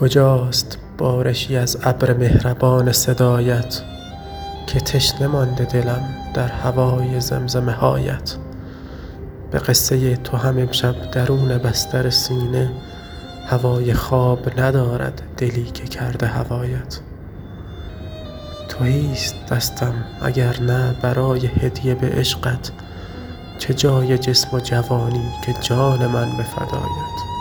کجاست 0.00 0.78
بارشی 0.98 1.56
از 1.56 1.78
ابر 1.82 2.14
مهربان 2.14 2.92
صدایت 2.92 3.82
که 4.66 4.80
تشنه 4.80 5.26
مانده 5.26 5.64
دلم 5.64 6.04
در 6.34 6.48
هوای 6.48 7.20
زمزمه 7.20 7.72
هایت؟ 7.72 8.36
به 9.50 9.58
قصه 9.58 10.16
تو 10.16 10.36
هم 10.36 10.58
امشب 10.58 11.10
درون 11.10 11.58
بستر 11.58 12.10
سینه 12.10 12.70
هوای 13.46 13.94
خواب 13.94 14.60
ندارد 14.60 15.22
دلی 15.36 15.64
که 15.64 15.84
کرده 15.84 16.26
هوایت. 16.26 17.00
تهیست 18.68 19.46
دستم 19.50 19.94
اگر 20.22 20.60
نه 20.60 20.94
برای 21.02 21.46
هدیه 21.46 21.94
به 21.94 22.06
عشقت 22.08 22.70
چه 23.58 23.74
جای 23.74 24.18
جسم 24.18 24.56
و 24.56 24.60
جوانی 24.60 25.32
که 25.46 25.54
جان 25.60 26.06
من 26.06 26.36
به 26.36 26.42
فدایت؟ 26.42 27.33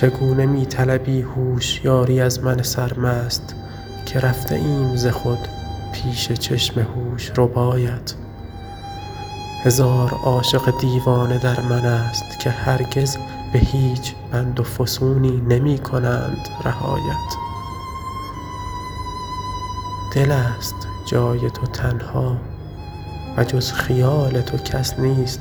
چگونه 0.00 0.46
می 0.46 0.66
طلبی 0.66 1.20
هوشیاری 1.22 2.20
از 2.20 2.44
من 2.44 2.62
سرمست 2.62 3.54
که 4.06 4.20
رفته 4.20 4.54
ایم 4.54 4.96
ز 4.96 5.06
خود 5.06 5.38
پیش 5.92 6.32
چشم 6.32 6.80
هوش 6.80 7.30
ربایت؟ 7.36 8.14
هزار 9.64 10.10
عاشق 10.24 10.78
دیوانه 10.80 11.38
در 11.38 11.60
من 11.60 11.84
است 11.84 12.38
که 12.38 12.50
هرگز 12.50 13.16
به 13.52 13.58
هیچ 13.58 14.14
بند 14.32 14.60
و 14.60 14.62
فسونی 14.62 15.42
نمی 15.48 15.78
کنند 15.78 16.48
رهایت. 16.64 17.36
دل 20.14 20.32
است 20.32 20.74
جای 21.06 21.50
تو 21.50 21.66
تنها 21.66 22.36
و 23.36 23.44
جز 23.44 23.72
خیال 23.72 24.40
تو 24.40 24.58
کس 24.58 24.98
نیست 24.98 25.40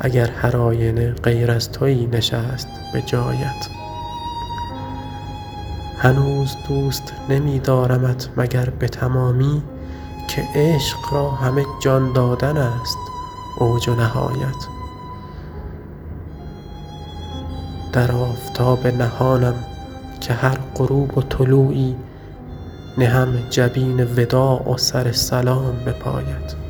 اگر 0.00 0.30
هر 0.30 0.56
آینه 0.56 1.12
غیر 1.12 1.50
از 1.50 1.72
تویی 1.72 2.06
نشست 2.06 2.68
به 2.92 3.02
جایت. 3.02 3.85
هنوز 5.98 6.56
دوست 6.68 7.12
نمی 7.28 7.58
دارمت 7.58 8.28
مگر 8.36 8.70
به 8.70 8.88
تمامی 8.88 9.62
که 10.28 10.42
عشق 10.54 10.98
را 11.12 11.30
همه 11.30 11.64
جان 11.82 12.12
دادن 12.12 12.56
است 12.56 12.98
اوج 13.58 13.88
و 13.88 13.94
نهایت. 13.94 14.66
در 17.92 18.12
آفتاب 18.12 18.86
نهانم 18.86 19.54
که 20.20 20.32
هر 20.32 20.58
غروب 20.74 21.18
و 21.18 21.22
طلوعی 21.22 21.96
نهم 22.98 23.38
جبین 23.50 24.00
وداع 24.00 24.70
و 24.72 24.76
سر 24.76 25.12
سلام 25.12 25.76
به 25.84 25.92
پایت 25.92 26.65